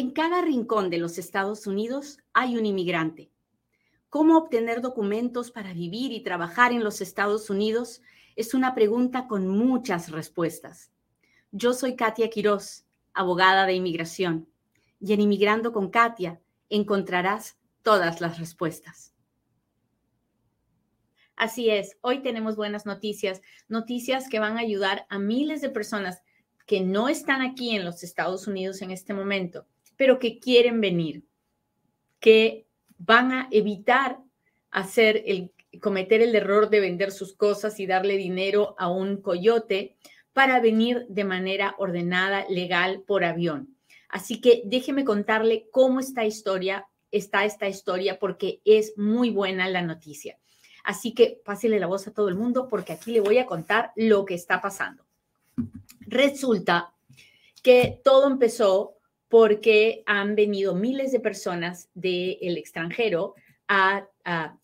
[0.00, 3.30] En cada rincón de los Estados Unidos hay un inmigrante.
[4.08, 8.00] ¿Cómo obtener documentos para vivir y trabajar en los Estados Unidos?
[8.34, 10.90] Es una pregunta con muchas respuestas.
[11.52, 14.48] Yo soy Katia Quiroz, abogada de inmigración,
[15.00, 16.40] y en Inmigrando con Katia
[16.70, 19.12] encontrarás todas las respuestas.
[21.36, 26.22] Así es, hoy tenemos buenas noticias, noticias que van a ayudar a miles de personas
[26.64, 29.66] que no están aquí en los Estados Unidos en este momento,
[30.00, 31.26] pero que quieren venir,
[32.20, 32.64] que
[32.96, 34.18] van a evitar
[34.70, 39.98] hacer el cometer el error de vender sus cosas y darle dinero a un coyote
[40.32, 43.76] para venir de manera ordenada, legal, por avión.
[44.08, 49.82] Así que déjeme contarle cómo esta historia está esta historia porque es muy buena la
[49.82, 50.38] noticia.
[50.82, 53.92] Así que pásele la voz a todo el mundo porque aquí le voy a contar
[53.96, 55.04] lo que está pasando.
[56.06, 56.94] Resulta
[57.62, 58.96] que todo empezó
[59.30, 63.36] porque han venido miles de personas del extranjero
[63.68, 64.08] a,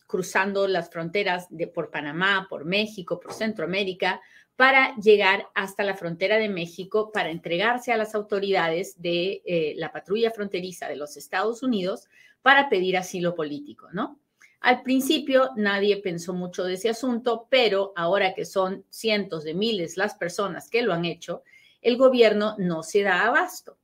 [0.09, 4.21] cruzando las fronteras de, por Panamá, por México, por Centroamérica,
[4.57, 9.93] para llegar hasta la frontera de México para entregarse a las autoridades de eh, la
[9.93, 12.09] patrulla fronteriza de los Estados Unidos
[12.43, 14.19] para pedir asilo político, ¿no?
[14.61, 19.97] Al principio nadie pensó mucho de ese asunto, pero ahora que son cientos de miles
[19.97, 21.43] las personas que lo han hecho,
[21.83, 23.79] el gobierno no se da abasto.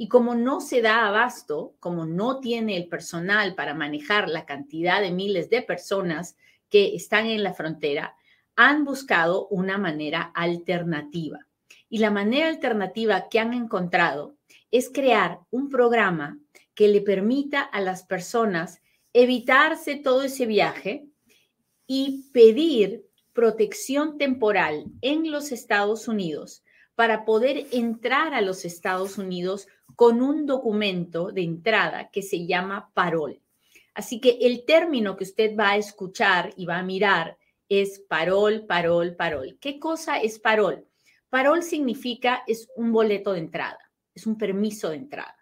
[0.00, 5.02] Y como no se da abasto, como no tiene el personal para manejar la cantidad
[5.02, 6.36] de miles de personas
[6.70, 8.14] que están en la frontera,
[8.54, 11.48] han buscado una manera alternativa.
[11.88, 14.36] Y la manera alternativa que han encontrado
[14.70, 16.38] es crear un programa
[16.74, 18.80] que le permita a las personas
[19.12, 21.08] evitarse todo ese viaje
[21.88, 26.62] y pedir protección temporal en los Estados Unidos
[26.94, 32.90] para poder entrar a los Estados Unidos con un documento de entrada que se llama
[32.94, 33.40] parol.
[33.94, 37.36] Así que el término que usted va a escuchar y va a mirar
[37.68, 39.58] es parol, parol, parol.
[39.60, 40.86] ¿Qué cosa es parol?
[41.28, 43.78] Parol significa es un boleto de entrada,
[44.14, 45.36] es un permiso de entrada.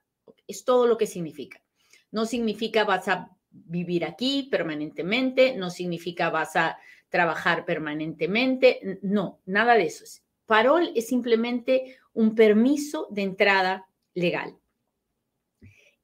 [0.47, 1.63] Es todo lo que significa.
[2.11, 6.79] No significa vas a vivir aquí permanentemente, no significa vas a
[7.09, 10.05] trabajar permanentemente, no, nada de eso.
[10.47, 14.59] Parol es simplemente un permiso de entrada legal.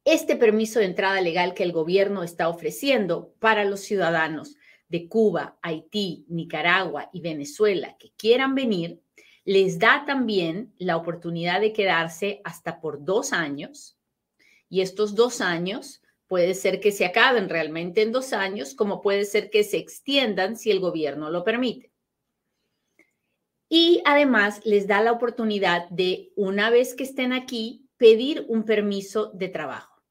[0.05, 4.55] Este permiso de entrada legal que el gobierno está ofreciendo para los ciudadanos
[4.87, 9.03] de Cuba, Haití, Nicaragua y Venezuela que quieran venir,
[9.45, 13.99] les da también la oportunidad de quedarse hasta por dos años.
[14.69, 16.03] Y estos dos años
[16.33, 20.57] Puede ser que se acaben realmente en dos años, como puede ser que se extiendan
[20.57, 21.93] si el gobierno lo permite.
[23.69, 29.31] Y además les da la oportunidad de, una vez que estén aquí, pedir un permiso
[29.33, 30.03] de trabajo.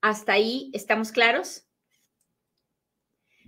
[0.00, 1.66] ¿Hasta ahí estamos claros?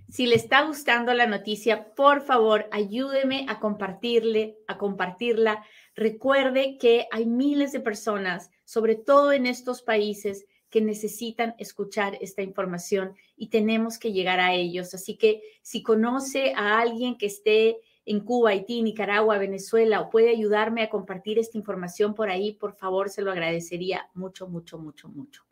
[0.09, 5.63] Si le está gustando la noticia, por favor, ayúdeme a compartirle, a compartirla.
[5.95, 12.41] Recuerde que hay miles de personas, sobre todo en estos países, que necesitan escuchar esta
[12.41, 14.93] información y tenemos que llegar a ellos.
[14.93, 20.29] Así que si conoce a alguien que esté en Cuba, Haití, Nicaragua, Venezuela o puede
[20.29, 25.09] ayudarme a compartir esta información por ahí, por favor, se lo agradecería mucho, mucho, mucho,
[25.09, 25.43] mucho.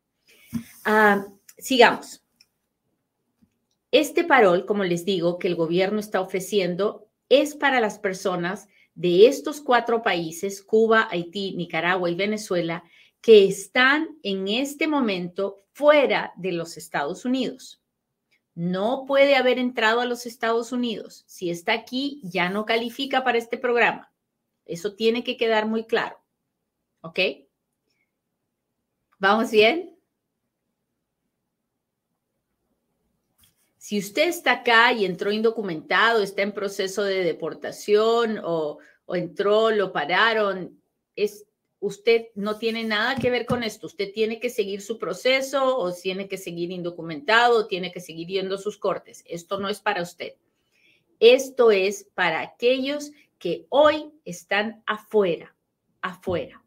[0.86, 1.26] Ah,
[1.58, 2.24] sigamos.
[3.92, 9.28] Este parol, como les digo, que el gobierno está ofreciendo, es para las personas de
[9.28, 12.84] estos cuatro países, Cuba, Haití, Nicaragua y Venezuela,
[13.20, 17.82] que están en este momento fuera de los Estados Unidos.
[18.56, 21.26] No puede haber entrado a los Estados Unidos.
[21.28, 24.12] Si está aquí, ya no califica para este programa.
[24.66, 26.18] Eso tiene que quedar muy claro.
[27.02, 27.20] ¿Ok?
[29.20, 29.96] ¿Vamos bien?
[33.86, 38.80] Si usted está acá y entró indocumentado, está en proceso de deportación o,
[39.10, 40.82] entró, lo pararon,
[41.16, 41.45] es
[41.80, 43.88] usted no tiene nada que ver con esto.
[43.88, 48.28] Usted tiene que seguir su proceso o tiene que seguir indocumentado o tiene que seguir
[48.28, 49.24] yendo sus cortes.
[49.28, 50.34] Esto no es para usted.
[51.20, 55.56] Esto es para aquellos que hoy están afuera,
[56.02, 56.64] afuera.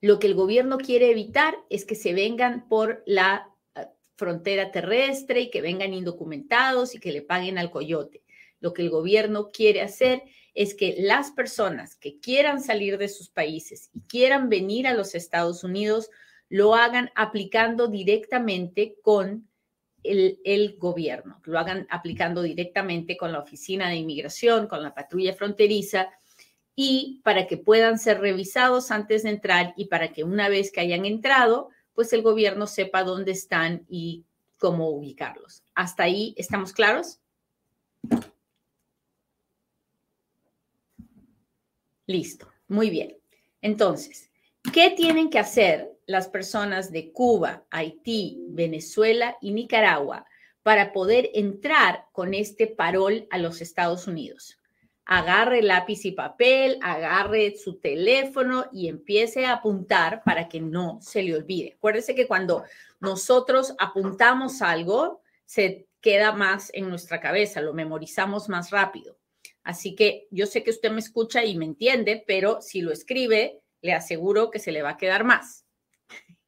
[0.00, 3.86] Lo que el gobierno quiere evitar es que se vengan por la eh,
[4.16, 8.22] frontera terrestre y que vengan indocumentados y que le paguen al coyote.
[8.60, 10.32] Lo que el gobierno quiere hacer es
[10.74, 15.64] que las personas que quieran salir de sus países y quieran venir a los Estados
[15.64, 16.10] Unidos
[16.48, 19.48] lo hagan aplicando directamente con
[20.04, 26.10] el, gobierno, lo hagan aplicando directamente con la Oficina de Inmigración, con la patrulla fronteriza
[26.76, 30.80] y para que puedan ser revisados antes de entrar y para que una vez que
[30.80, 34.24] hayan entrado, pues el gobierno sepa dónde están y
[34.58, 35.62] cómo ubicarlos.
[35.74, 37.20] ¿Hasta ahí estamos claros?
[42.06, 43.16] Listo, muy bien.
[43.62, 44.30] Entonces,
[44.72, 50.26] ¿qué tienen que hacer las personas de Cuba, Haití, Venezuela y Nicaragua
[50.62, 54.58] para poder entrar con este parol a los Estados Unidos?
[55.06, 61.22] Agarre lápiz y papel, agarre su teléfono y empiece a apuntar para que no se
[61.22, 61.74] le olvide.
[61.76, 62.64] Acuérdese que cuando
[63.00, 69.16] nosotros apuntamos algo, se queda más en nuestra cabeza, lo memorizamos más rápido.
[69.64, 73.62] Así que yo sé que usted me escucha y me entiende, pero si lo escribe,
[73.80, 75.64] le aseguro que se le va a quedar más.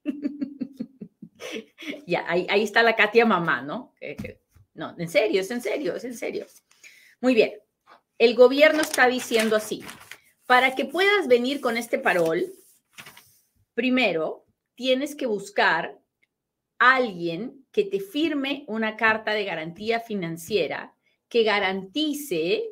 [2.06, 3.94] ya, ahí, está la Katia mamá, ¿no?
[4.74, 6.46] no, en serio, es en serio, es en serio.
[7.20, 7.54] Muy bien.
[8.18, 9.82] El gobierno está diciendo así,
[10.46, 12.44] para que puedas venir con este parol,
[13.74, 15.98] primero tienes que buscar
[16.78, 20.94] a alguien que te firme una carta de garantía financiera
[21.28, 22.64] que garantice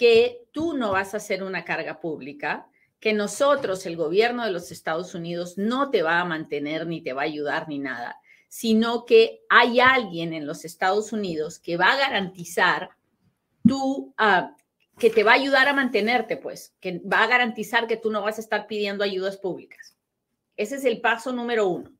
[0.00, 2.66] que tú no vas a ser una carga pública,
[3.00, 7.12] que nosotros, el gobierno de los Estados Unidos, no te va a mantener ni te
[7.12, 8.18] va a ayudar ni nada,
[8.48, 12.92] sino que hay alguien en los Estados Unidos que va a garantizar
[13.68, 14.56] tú, ah,
[14.98, 18.22] que te va a ayudar a mantenerte, pues, que va a garantizar que tú no
[18.22, 19.98] vas a estar pidiendo ayudas públicas.
[20.56, 21.92] Ese es el paso número uno.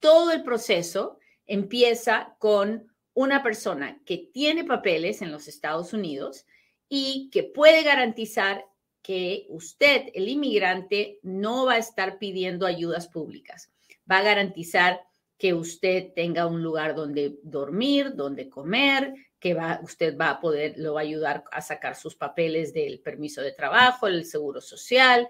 [0.00, 6.46] Todo el proceso empieza con una persona que tiene papeles en los Estados Unidos,
[6.88, 8.64] y que puede garantizar
[9.02, 13.70] que usted, el inmigrante, no va a estar pidiendo ayudas públicas.
[14.10, 15.02] Va a garantizar
[15.36, 20.74] que usted tenga un lugar donde dormir, donde comer, que va, usted va a poder,
[20.78, 25.28] lo va a ayudar a sacar sus papeles del permiso de trabajo, el seguro social,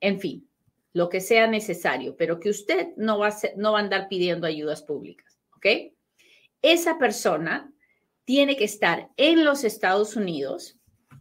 [0.00, 0.48] en fin,
[0.94, 4.46] lo que sea necesario, pero que usted no va, a no va a andar pidiendo
[4.46, 5.66] ayudas públicas, ¿ok?
[6.62, 7.70] Esa persona
[8.30, 10.78] tiene que estar en los Estados Unidos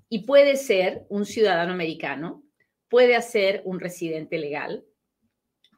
[0.09, 2.43] y puede ser un ciudadano americano,
[2.87, 4.85] puede ser un residente legal,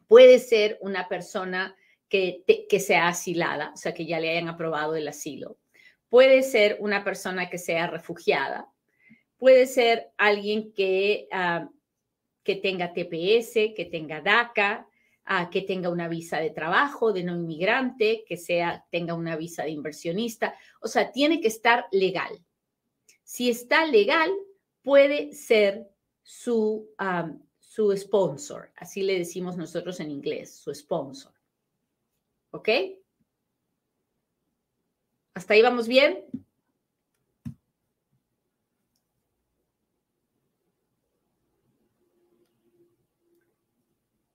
[0.09, 1.73] puede ser una persona
[2.09, 5.57] que, que sea asilada, o sea, que ya le hayan aprobado el asilo,
[6.09, 8.67] puede ser una persona que sea refugiada,
[9.37, 11.69] puede ser alguien que, ah,
[12.43, 14.85] que tenga TPS, que tenga DACA,
[15.51, 19.71] que tenga una visa de trabajo, de no inmigrante, que sea, tenga una visa de
[19.71, 20.55] inversionista.
[20.81, 22.43] O sea, tiene que estar legal.
[23.23, 24.29] Si está legal,
[24.81, 25.89] puede ser
[26.21, 26.89] su,
[27.59, 28.71] su sponsor.
[28.75, 31.33] Así le decimos nosotros en inglés, su sponsor.
[32.51, 32.69] ¿Ok?
[35.33, 36.25] ¿Hasta ahí vamos bien?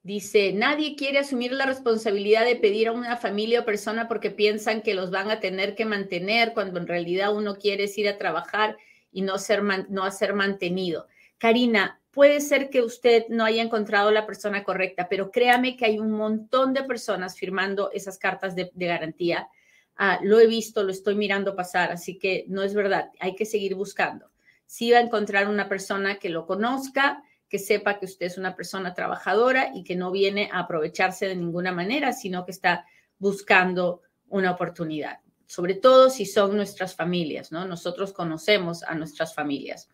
[0.06, 4.80] Dice, nadie quiere asumir la responsabilidad de pedir a una familia o persona porque piensan
[4.80, 8.76] que los van a tener que mantener cuando en realidad uno quiere ir a trabajar
[9.10, 11.08] y no ser, no ser mantenido.
[11.38, 15.98] Karina, puede ser que usted no haya encontrado la persona correcta, pero créame que hay
[15.98, 19.48] un montón de personas firmando esas cartas de, garantía.
[19.96, 23.44] Ah, lo he visto, lo estoy mirando pasar, así que no es verdad, hay que
[23.44, 24.30] seguir buscando.
[24.66, 28.56] Si va a encontrar una persona que lo conozca, que sepa que usted es una
[28.56, 32.86] persona trabajadora y que no viene a aprovecharse de ninguna manera, sino que está
[33.18, 37.64] buscando una oportunidad, sobre todo si son nuestras familias, ¿no?
[37.64, 39.88] Nosotros conocemos a nuestras familias.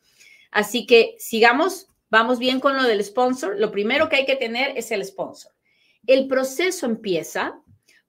[0.50, 3.58] Así que sigamos, vamos bien con lo del sponsor.
[3.58, 5.52] Lo primero que hay que tener es el sponsor.
[6.06, 7.60] El proceso empieza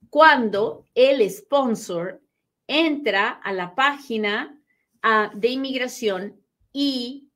[0.09, 2.21] cuando el sponsor
[2.67, 4.59] entra a la página
[5.01, 6.41] ah, de inmigración
[6.71, 7.29] y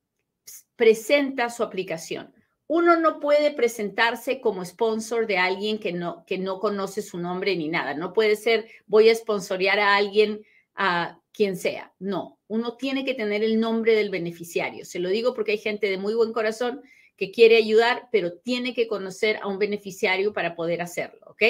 [0.78, 2.32] presenta su aplicación.
[2.68, 7.56] Uno no puede presentarse como sponsor de alguien que no, que no conoce su nombre
[7.56, 7.94] ni nada.
[7.94, 10.42] No puede ser, voy a sponsorear a alguien,
[10.76, 11.92] a quien sea.
[11.98, 14.84] No, uno tiene que tener el nombre del beneficiario.
[14.84, 16.80] Se lo digo porque hay gente de muy buen corazón
[17.16, 21.42] que quiere ayudar, pero tiene que conocer a un beneficiario para poder hacerlo, ¿ok?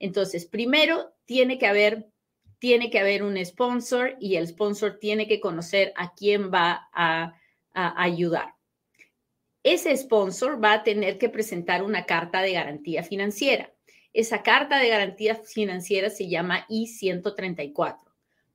[0.00, 2.08] Entonces, primero tiene que haber
[2.58, 7.36] tiene que haber un sponsor y el sponsor tiene que conocer a quién va a
[7.74, 8.55] ayudar
[9.66, 13.72] ese sponsor va a tener que presentar una carta de garantía financiera.
[14.12, 17.98] Esa carta de garantía financiera se llama I-134.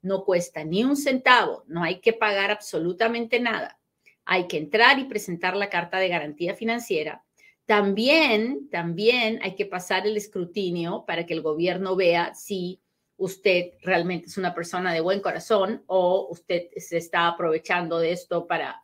[0.03, 3.77] No cuesta ni un centavo, no hay que pagar absolutamente nada.
[4.23, 7.25] Hay que entrar y presentar la carta de garantía financiera.
[7.65, 12.79] También, también hay que pasar el escrutinio para que el gobierno vea si
[13.17, 18.47] usted realmente es una persona de buen corazón o usted se está aprovechando de esto
[18.47, 18.81] para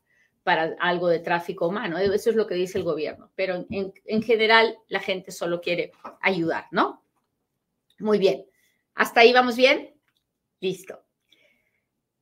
[0.47, 1.97] para algo de tráfico humano.
[1.97, 5.91] Eso es lo que dice el gobierno, pero en, en general la gente solo quiere
[6.21, 7.03] ayudar, ¿no?
[7.99, 8.45] Muy bien.
[8.95, 9.93] ¿Hasta ahí vamos bien?
[10.61, 11.03] Listo.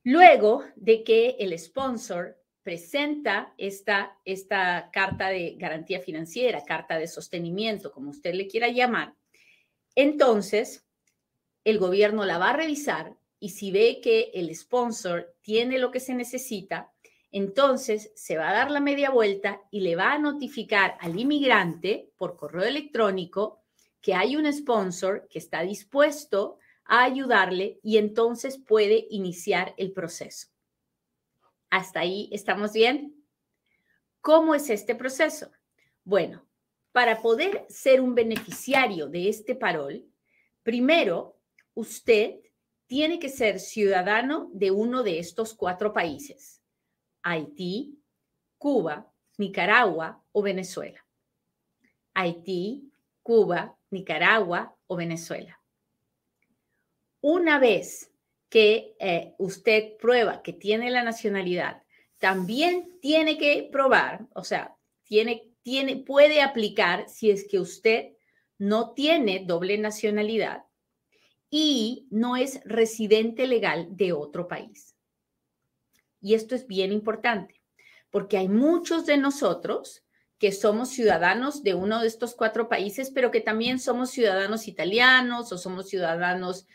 [0.02, 7.92] Luego de que el sponsor presenta esta, esta carta de garantía financiera, carta de sostenimiento,
[7.92, 9.14] como usted le quiera llamar,
[9.94, 10.84] entonces
[11.62, 16.00] el gobierno la va a revisar y si ve que el sponsor tiene lo que
[16.00, 16.92] se necesita,
[17.36, 22.10] entonces se va a dar la media vuelta y le va a notificar al inmigrante
[22.16, 23.60] por correo electrónico
[24.00, 30.48] que hay un sponsor que está dispuesto a ayudarle y entonces puede iniciar el proceso.
[31.68, 33.22] ¿Hasta ahí estamos bien?
[34.22, 35.50] ¿Cómo es este proceso?
[36.04, 36.42] Bueno,
[36.90, 40.06] para poder ser un beneficiario de este parol,
[40.62, 41.36] primero
[41.74, 42.36] usted
[42.86, 46.55] tiene que ser ciudadano de uno de estos cuatro países,
[47.28, 47.98] Haití,
[48.56, 51.04] Cuba, Nicaragua o Venezuela.
[52.14, 55.60] Haití, Cuba, Nicaragua o Venezuela.
[57.20, 58.12] Una vez
[58.48, 61.82] que eh, usted prueba que tiene la nacionalidad,
[62.20, 68.12] también tiene que probar, o sea, tiene, tiene, puede aplicar si es que usted
[68.56, 70.62] no tiene doble nacionalidad
[71.50, 74.95] y no es residente legal de otro país.
[76.20, 77.62] Y esto es bien importante,
[78.10, 80.02] porque hay muchos de nosotros
[80.38, 85.50] que somos ciudadanos de uno de estos cuatro países, pero que también somos ciudadanos italianos
[85.52, 86.66] o somos ciudadanos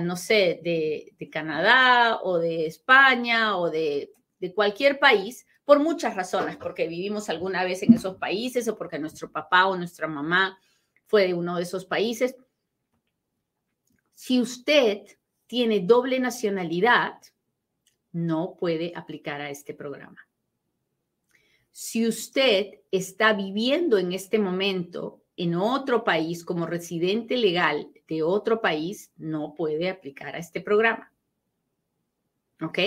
[0.00, 6.56] no sé, de, Canadá o de España o de, de cualquier país, por muchas razones,
[6.56, 10.58] porque vivimos alguna vez en esos países o porque nuestro papá o nuestra mamá
[11.06, 12.36] fue de uno de esos países.
[14.12, 14.98] Si usted
[15.46, 17.14] tiene doble nacionalidad,
[18.12, 20.26] no puede aplicar a este programa.
[21.70, 28.60] Si usted está viviendo en este momento en otro país como residente legal de otro
[28.60, 31.10] país, no puede aplicar a este programa.
[32.60, 32.78] ¿Ok?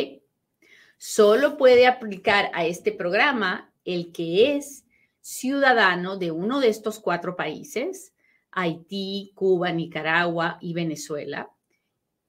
[0.97, 4.85] Solo puede aplicar a este programa el que es
[5.19, 8.13] ciudadano de uno de estos cuatro países,
[8.51, 11.51] Haití, Cuba, Nicaragua y Venezuela,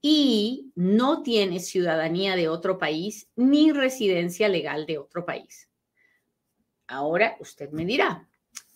[0.09, 5.69] y no tiene ciudadanía de otro país ni residencia legal de otro país.
[6.87, 8.29] Ahora usted me dirá,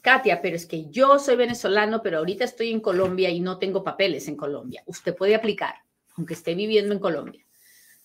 [0.02, 3.84] Katia, pero es que yo soy venezolano, pero ahorita estoy en Colombia y no tengo
[3.84, 4.82] papeles en Colombia.
[4.86, 5.76] Usted puede aplicar,
[6.16, 7.46] aunque esté viviendo en Colombia.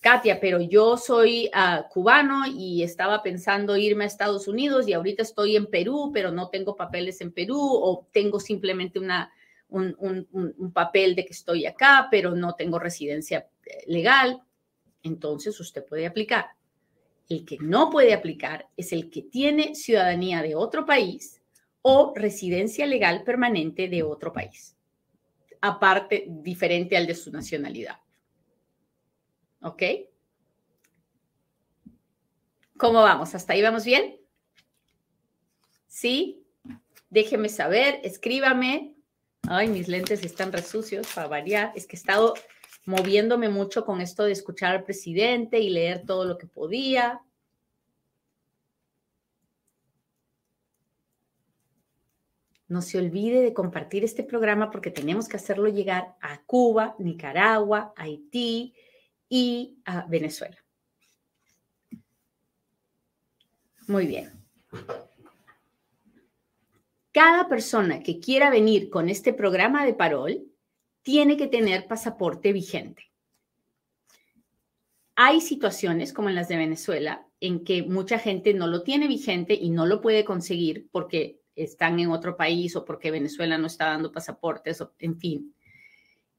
[0.01, 5.23] Katia, pero yo soy ah, cubano y estaba pensando irme a Estados Unidos y ahorita
[5.23, 9.33] estoy en Perú, pero no tengo papeles en Perú o tengo simplemente una,
[9.75, 14.41] un, un papel de que estoy acá, pero no tengo residencia eh, legal.
[15.03, 16.47] Entonces usted puede aplicar.
[17.27, 21.41] El que no puede aplicar es el que tiene ciudadanía de otro país
[21.81, 24.75] o residencia legal permanente de otro país,
[25.61, 27.99] aparte, diferente al de su nacionalidad.
[29.61, 29.83] ¿Ok?
[32.77, 33.35] ¿Cómo vamos?
[33.35, 34.19] ¿Hasta ahí vamos bien?
[35.87, 36.43] ¿Sí?
[37.11, 38.94] Déjeme saber, escríbame.
[39.47, 41.71] Ay, mis lentes están resucios para variar.
[41.75, 42.33] Es que he estado
[42.85, 47.21] moviéndome mucho con esto de escuchar al presidente y leer todo lo que podía.
[52.67, 57.93] no se olvide de compartir este programa porque tenemos que hacerlo llegar a Cuba, Nicaragua,
[57.95, 58.73] Haití
[59.29, 60.57] y a Venezuela.
[63.87, 64.31] Muy bien.
[67.15, 70.51] Cada persona que quiera venir con este programa de parol
[71.01, 73.09] tiene que tener pasaporte vigente.
[75.15, 79.53] Hay situaciones como en las de Venezuela en que mucha gente no lo tiene vigente
[79.53, 83.85] y no lo puede conseguir porque están en otro país o porque Venezuela no está
[83.85, 85.55] dando pasaportes, en fin.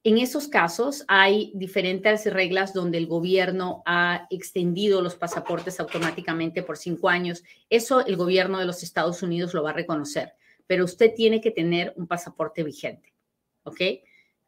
[0.04, 6.76] En esos casos hay diferentes reglas donde el gobierno ha extendido los pasaportes automáticamente por
[6.76, 7.44] cinco años.
[7.70, 10.34] Eso el gobierno de los Estados Unidos lo va a reconocer,
[10.66, 13.14] pero usted tiene que tener un pasaporte vigente,
[13.64, 13.80] ¿ok?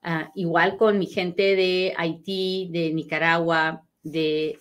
[0.03, 4.59] Ah, igual con mi gente de Haití, de Nicaragua, de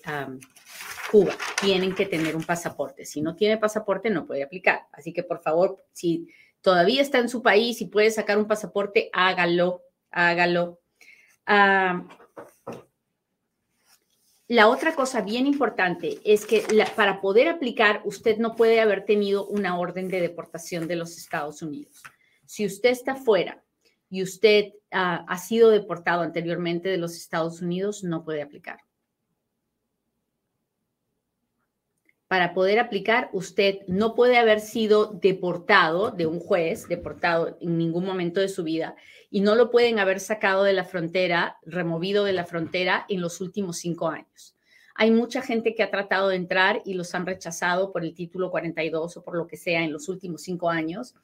[1.11, 1.33] Cuba.
[1.61, 3.05] Tienen que tener un pasaporte.
[3.05, 4.87] Si no tiene pasaporte, no puede aplicar.
[4.91, 6.27] Así que, por favor, si
[6.61, 10.81] todavía está en su país y puede sacar un pasaporte, hágalo, hágalo.
[11.45, 12.07] Ah,
[14.47, 16.63] la otra cosa bien importante es que
[16.95, 21.61] para poder aplicar, usted no puede haber tenido una orden de deportación de los Estados
[21.61, 22.01] Unidos.
[22.45, 23.61] Si usted está fuera
[24.09, 28.79] y usted ah, ha sido deportado anteriormente de los Estados Unidos, no puede aplicar.
[32.27, 38.05] Para poder aplicar, usted no puede haber sido deportado de un juez, deportado en ningún
[38.05, 38.95] momento de su vida,
[39.29, 43.39] y no lo pueden haber sacado de la frontera, removido de la frontera en los
[43.39, 44.55] últimos cinco años.
[44.95, 48.49] Hay mucha gente que ha tratado de entrar y los han rechazado por el título
[48.49, 51.15] 42 o por lo que sea en los últimos cinco años.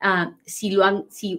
[0.00, 0.74] Ah, si,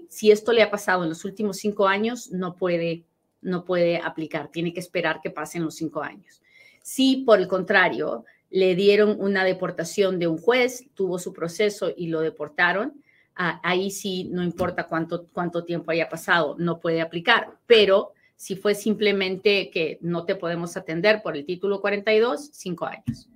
[0.07, 3.03] si esto le ha pasado en los últimos cinco años, no puede,
[3.41, 6.41] no puede aplicar, tiene que esperar que pasen los cinco años.
[6.83, 12.07] Si por el contrario le dieron una deportación de un juez, tuvo su proceso y
[12.07, 13.01] lo deportaron,
[13.35, 17.57] ah, ahí sí, no importa cuánto, cuánto tiempo haya pasado, no puede aplicar.
[17.65, 23.29] Pero si fue simplemente que no te podemos atender por el título 42, cinco años.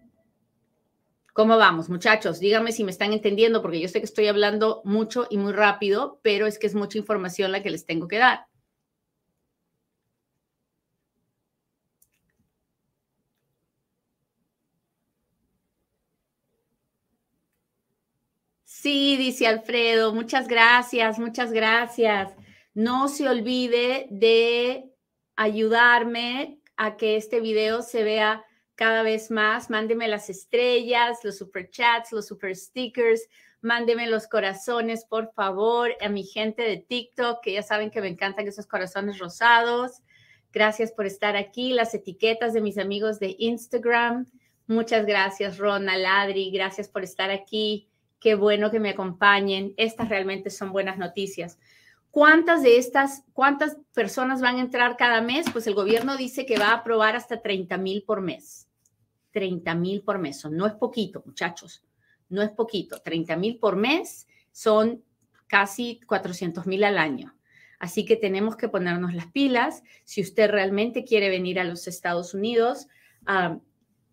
[1.31, 2.39] ¿Cómo vamos, muchachos?
[2.39, 6.19] Díganme si me están entendiendo, porque yo sé que estoy hablando mucho y muy rápido,
[6.23, 8.47] pero es que es mucha información la que les tengo que dar.
[18.85, 22.31] Sí, dice Alfredo, muchas gracias, muchas gracias.
[22.75, 24.93] No se olvide de
[25.35, 29.71] ayudarme a que este video se vea cada vez más.
[29.71, 33.27] Mándeme las estrellas, los super chats, los super stickers.
[33.59, 38.09] Mándeme los corazones, por favor, a mi gente de TikTok, que ya saben que me
[38.09, 40.03] encantan esos corazones rosados.
[40.53, 41.73] Gracias por estar aquí.
[41.73, 44.27] Las etiquetas de mis amigos de Instagram.
[44.67, 46.51] Muchas gracias, Rona, Ladri.
[46.51, 47.89] Gracias por estar aquí.
[48.19, 49.73] Qué bueno que me acompañen.
[49.77, 51.59] Estas realmente son buenas noticias.
[52.11, 55.45] ¿Cuántas de estas, cuántas personas van a entrar cada mes?
[55.51, 58.69] Pues el gobierno dice que va a aprobar hasta 30 mil por mes.
[59.31, 60.45] 30 mil por mes.
[60.45, 61.83] No es poquito, muchachos.
[62.29, 63.01] No es poquito.
[63.01, 65.03] 30 mil por mes son
[65.47, 67.35] casi 400 mil al año.
[67.79, 69.83] Así que tenemos que ponernos las pilas.
[70.05, 72.87] Si usted realmente quiere venir a los Estados Unidos
[73.25, 73.59] ah,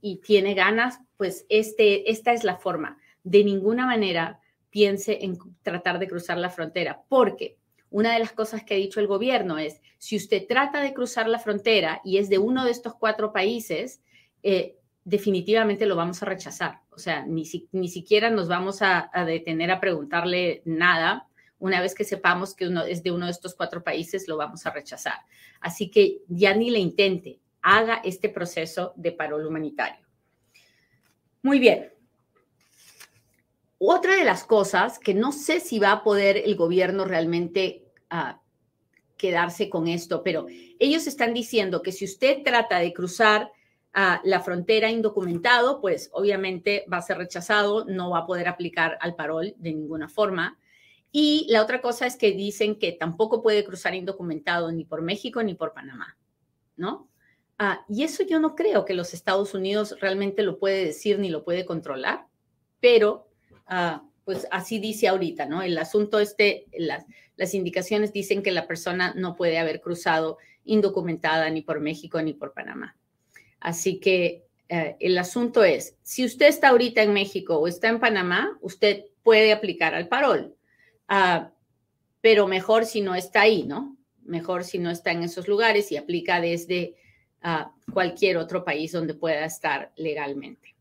[0.00, 5.98] y tiene ganas, pues este, esta es la forma de ninguna manera piense en tratar
[5.98, 7.58] de cruzar la frontera, porque
[7.90, 11.28] una de las cosas que ha dicho el gobierno es, si usted trata de cruzar
[11.28, 14.00] la frontera y es de uno de estos cuatro países,
[14.42, 16.80] eh, definitivamente lo vamos a rechazar.
[16.90, 21.28] O sea, ni, siquiera nos vamos a, a, detener a preguntarle nada.
[21.58, 24.64] Una vez que sepamos que uno es de uno de estos cuatro países, lo vamos
[24.64, 25.20] a rechazar.
[25.60, 30.06] Así que ya ni le intente, haga este proceso de parol humanitario.
[31.42, 31.92] Muy bien,
[33.90, 38.38] otra de las cosas que no sé si va a poder el gobierno realmente uh,
[39.16, 40.46] quedarse con esto, pero
[40.78, 43.50] ellos están diciendo que si usted trata de cruzar
[43.94, 48.98] uh, la frontera indocumentado, pues obviamente va a ser rechazado, no va a poder aplicar
[49.00, 50.58] al parol de ninguna forma.
[51.10, 55.42] Y la otra cosa es que dicen que tampoco puede cruzar indocumentado ni por México
[55.42, 56.16] ni por Panamá,
[56.76, 57.08] ¿no?
[57.60, 61.30] Uh, y eso yo no creo que los Estados Unidos realmente lo puede decir ni
[61.30, 62.26] lo puede controlar,
[62.80, 63.31] pero
[63.66, 65.62] Ah, pues así dice ahorita, ¿no?
[65.62, 67.04] El asunto este, las,
[67.36, 72.32] las indicaciones dicen que la persona no puede haber cruzado indocumentada ni por México ni
[72.34, 72.96] por Panamá.
[73.58, 78.00] Así que eh, el asunto es, si usted está ahorita en México o está en
[78.00, 80.56] Panamá, usted puede aplicar al parol,
[81.10, 81.48] uh,
[82.20, 83.96] pero mejor si no está ahí, ¿no?
[84.22, 86.94] Mejor si no está en esos lugares y aplica desde
[87.44, 90.74] uh, cualquier otro país donde pueda estar legalmente.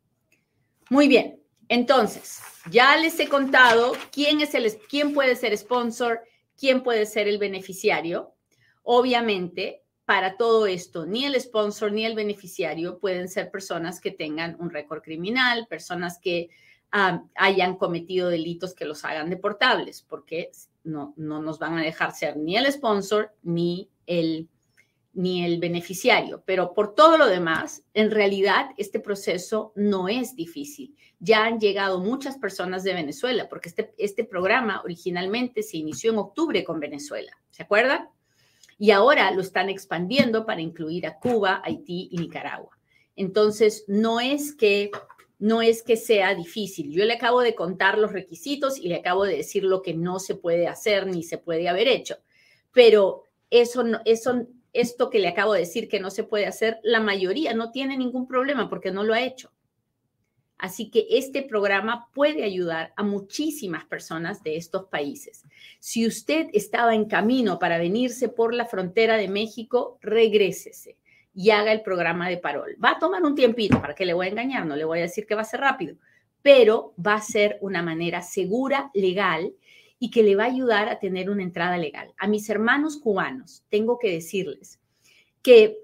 [0.89, 6.21] Muy bien, entonces, ya les he contado quién, es el, quién puede ser sponsor,
[6.57, 8.33] quién puede ser el beneficiario.
[8.83, 14.57] Obviamente, para todo esto, ni el sponsor ni el beneficiario pueden ser personas que tengan
[14.59, 16.49] un récord criminal, personas que
[17.35, 20.51] hayan cometido delitos que los hagan deportables, porque
[20.83, 24.49] no, no nos van a dejar ser ni el sponsor ni el
[25.13, 30.95] ni el beneficiario, pero por todo lo demás, en realidad este proceso no es difícil.
[31.19, 36.19] Ya han llegado muchas personas de Venezuela, porque este, este programa originalmente se inició en
[36.19, 38.09] octubre con Venezuela, ¿se acuerdan?
[38.77, 42.77] Y ahora lo están expandiendo para incluir a Cuba, Haití y Nicaragua.
[43.15, 44.91] Entonces, no es que
[45.37, 46.91] no es que sea difícil.
[46.91, 50.19] Yo le acabo de contar los requisitos y le acabo de decir lo que no
[50.19, 52.17] se puede hacer ni se puede haber hecho,
[52.71, 56.79] pero eso no, eso esto que le acabo de decir que no se puede hacer,
[56.83, 59.51] la mayoría no tiene ningún problema porque no lo ha hecho.
[60.57, 65.43] Así que este programa puede ayudar a muchísimas personas de estos países.
[65.79, 70.97] Si usted estaba en camino para venirse por la frontera de México, regrésese
[71.33, 72.75] y haga el programa de parol.
[72.83, 75.03] Va a tomar un tiempito, para que le voy a engañar, no le voy a
[75.03, 75.95] decir que va a ser rápido,
[76.43, 79.53] pero va a ser una manera segura, legal
[80.03, 82.11] y que le va a ayudar a tener una entrada legal.
[82.17, 84.79] A mis hermanos cubanos tengo que decirles
[85.43, 85.77] que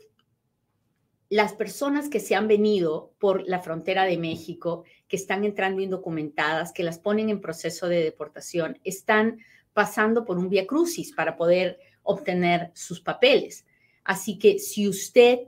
[1.29, 6.73] las personas que se han venido por la frontera de México, que están entrando indocumentadas,
[6.73, 9.37] que las ponen en proceso de deportación, están
[9.73, 13.67] pasando por un vía crucis para poder obtener sus papeles.
[14.03, 15.41] Así que si usted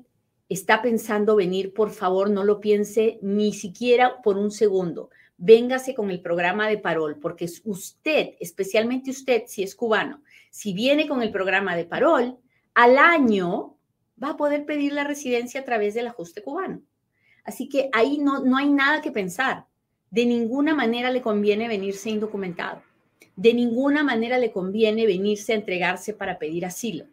[0.48, 5.10] está pensando venir, por favor, no lo piense ni siquiera por un segundo.
[5.42, 10.22] Véngase con el programa de Parol, porque usted, especialmente usted, si es cubano,
[10.52, 12.38] si viene con el programa de Parol,
[12.74, 13.78] al año
[14.22, 16.82] va a poder pedir la residencia a través del ajuste cubano.
[17.46, 19.66] Así que ahí no, no hay nada que pensar.
[20.12, 22.84] De ninguna manera le conviene venirse indocumentado.
[23.38, 27.06] De ninguna manera le conviene venirse a entregarse para pedir asilo.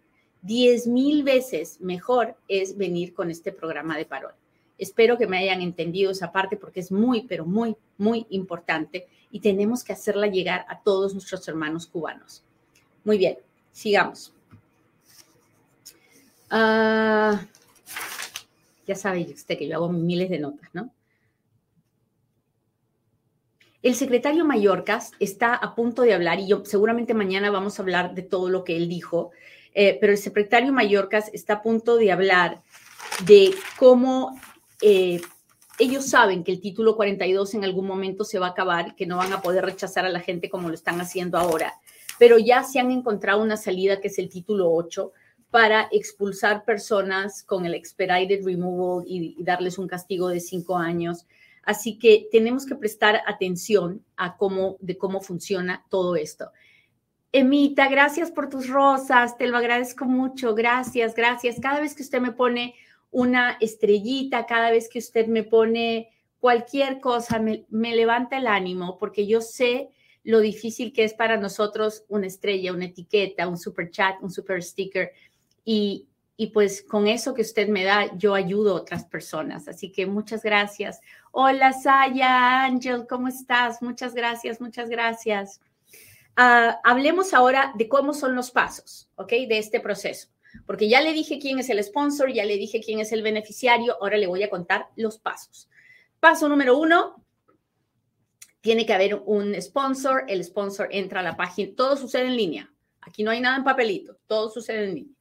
[0.42, 4.32] Diez mil veces mejor es venir con este programa de parol.
[4.78, 9.40] Espero que me hayan entendido esa parte porque es muy, pero muy, muy importante y
[9.40, 12.42] tenemos que hacerla llegar a todos nuestros hermanos cubanos.
[13.04, 13.38] Muy bien,
[13.72, 14.32] sigamos.
[16.50, 17.44] Ah,
[18.86, 20.90] ya sabe usted que yo hago miles de notas, ¿no?
[23.82, 28.14] El secretario Mallorcas está a punto de hablar y yo seguramente mañana vamos a hablar
[28.14, 29.30] de todo lo que él dijo,
[29.74, 32.62] eh, pero el secretario Mallorcas está a punto de hablar
[33.24, 34.40] de cómo
[34.80, 35.20] eh,
[35.78, 39.18] ellos saben que el título 42 en algún momento se va a acabar, que no
[39.18, 41.74] van a poder rechazar a la gente como lo están haciendo ahora,
[42.18, 45.12] pero ya se han encontrado una salida que es el título 8
[45.50, 51.26] para expulsar personas con el expedited removal y, darles un castigo de cinco años.
[51.62, 56.50] Así que tenemos que prestar atención a cómo, de cómo funciona todo esto.
[57.32, 61.60] Emita, gracias por tus rosas, te lo agradezco mucho, gracias, gracias.
[61.60, 62.74] Cada vez que usted me pone
[63.16, 68.98] una estrellita, cada vez que usted me pone cualquier cosa, me, me levanta el ánimo
[68.98, 69.88] porque yo sé
[70.22, 74.62] lo difícil que es para nosotros una estrella, una etiqueta, un super chat, un super
[74.62, 75.12] sticker
[75.64, 76.07] y,
[76.52, 79.66] pues con eso que usted me da, yo ayudo a otras personas.
[79.66, 81.00] Así que muchas gracias.
[81.33, 83.81] Hola, Saya, Ángel, ¿cómo estás?
[83.81, 85.62] Muchas gracias, muchas gracias.
[86.37, 89.31] Ah, hablemos ahora de cómo son los pasos, ¿ok?
[89.48, 90.29] De este proceso.
[90.64, 93.96] Porque ya le dije quién es el sponsor, ya le dije quién es el beneficiario,
[94.00, 95.68] ahora le voy a contar los pasos.
[96.20, 97.24] Paso número uno,
[98.60, 102.72] tiene que haber un sponsor, el sponsor entra a la página, todo sucede en línea.
[103.00, 105.16] Aquí no hay nada en papelito, todo sucede en línea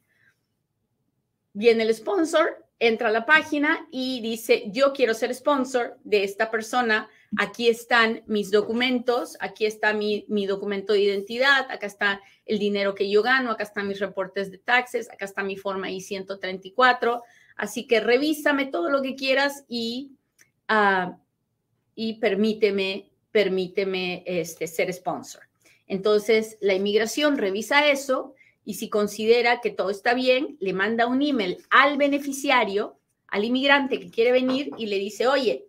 [1.55, 6.51] viene el sponsor, entra a la página y dice, yo quiero ser sponsor de esta
[6.51, 12.95] persona, aquí están mis documentos, aquí está mi, documento de identidad, acá está el dinero
[12.95, 17.21] que yo gano, acá están mis reportes de taxes, acá está mi forma I-134,
[17.55, 20.11] así que revísame todo lo que quieras y,
[20.67, 21.17] ah,
[21.95, 25.43] y permíteme, permíteme este, ser sponsor.
[25.87, 31.21] Entonces, la inmigración revisa eso y si considera que todo está bien, le manda un
[31.21, 35.65] email al beneficiario, al inmigrante que quiere venir y le dice, oye,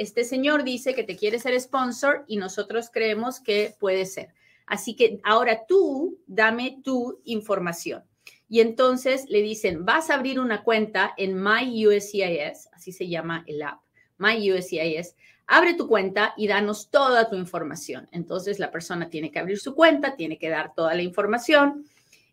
[0.00, 4.30] este señor dice que te quiere ser sponsor y nosotros creemos que puede ser.
[4.64, 8.02] Así que ahora tú dame tu información.
[8.48, 13.62] Y entonces le dicen, vas a abrir una cuenta en MyUSCIS, así se llama el
[13.62, 13.82] app,
[14.16, 15.16] MyUSCIS.
[15.46, 18.08] Abre tu cuenta y danos toda tu información.
[18.10, 21.84] Entonces la persona tiene que abrir su cuenta, tiene que dar toda la información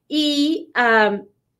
[0.07, 0.71] y,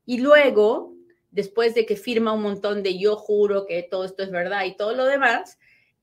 [0.06, 0.94] y luego,
[1.32, 4.78] después de que firma un montón de yo juro que todo esto es verdad y
[4.78, 5.60] todo lo demás,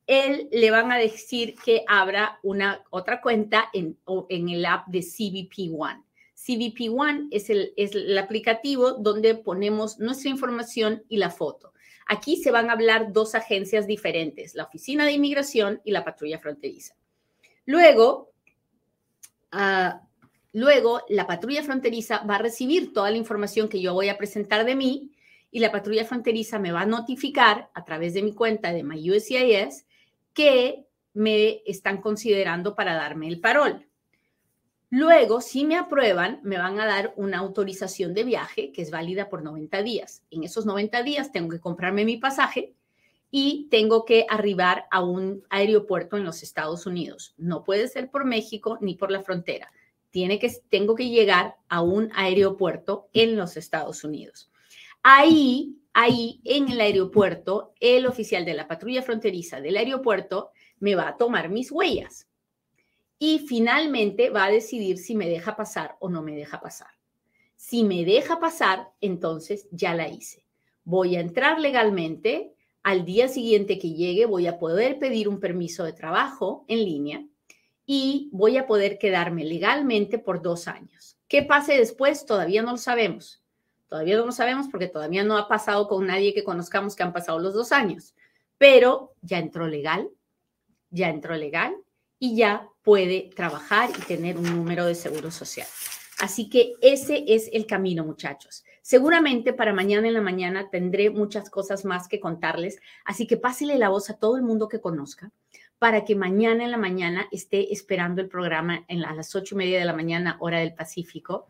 [0.06, 5.00] él le van a decir que abra una otra cuenta en, en el app de
[5.00, 6.02] CBP One.
[6.34, 11.72] CBP One es el, es el aplicativo donde ponemos nuestra información y la foto.
[12.06, 16.38] Aquí se van a hablar dos agencias diferentes, la Oficina de Inmigración y la Patrulla
[16.38, 16.94] Fronteriza.
[17.64, 18.32] Luego,
[19.54, 20.04] uh,
[20.54, 24.64] Luego, la patrulla fronteriza va a recibir toda la información que yo voy a presentar
[24.64, 25.10] de mí
[25.50, 29.84] y la patrulla fronteriza me va a notificar a través de mi cuenta de MyUSCIS
[30.34, 33.86] que me están considerando para darme el parol.
[34.90, 39.28] Luego, si me aprueban, me van a dar una autorización de viaje que es válida
[39.28, 40.22] por 90 días.
[40.30, 42.74] En esos 90 días tengo que comprarme mi pasaje
[43.30, 47.34] y tengo que arribar a un aeropuerto en los Estados Unidos.
[47.38, 49.72] No puede ser por México ni por la frontera
[50.14, 54.48] tiene que, tengo que llegar a un aeropuerto en los Estados Unidos.
[55.02, 61.08] Ahí, ahí en el aeropuerto, el oficial de la patrulla fronteriza del aeropuerto me va
[61.08, 62.28] a tomar mis huellas
[63.18, 66.90] y finalmente va a decidir si me deja pasar o no me deja pasar.
[67.56, 70.44] Si me deja pasar, entonces ya la hice.
[70.82, 72.52] Voy a entrar legalmente.
[72.82, 77.24] Al día siguiente que llegue voy a poder pedir un permiso de trabajo en línea
[77.86, 81.16] y voy a poder quedarme legalmente por dos años.
[81.28, 82.26] ¿Qué pase después?
[82.26, 83.43] Todavía no lo sabemos.
[83.94, 87.12] Todavía no lo sabemos porque todavía no ha pasado con nadie que conozcamos que han
[87.12, 88.16] pasado los dos años,
[88.58, 90.10] pero ya entró legal,
[90.90, 91.76] ya entró legal
[92.18, 95.68] y ya puede trabajar y tener un número de seguro social.
[96.18, 98.64] Así que ese es el camino, muchachos.
[98.82, 103.78] Seguramente para mañana en la mañana tendré muchas cosas más que contarles, así que pásele
[103.78, 105.30] la voz a todo el mundo que conozca
[105.78, 109.58] para que mañana en la mañana esté esperando el programa en a las ocho y
[109.58, 111.46] media de la mañana, hora del Pacífico.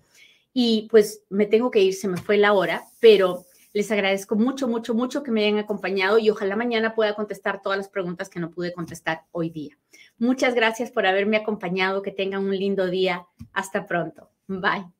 [0.54, 4.68] Y pues me tengo que ir, se me fue la hora, pero les agradezco mucho,
[4.68, 8.38] mucho, mucho que me hayan acompañado y ojalá mañana pueda contestar todas las preguntas que
[8.38, 9.76] no pude contestar hoy día.
[10.16, 13.26] Muchas gracias por haberme acompañado, que tengan un lindo día.
[13.52, 14.30] Hasta pronto.
[14.46, 14.93] Bye.